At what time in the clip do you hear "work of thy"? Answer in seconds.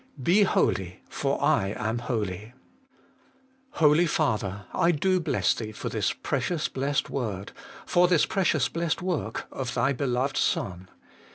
9.03-9.93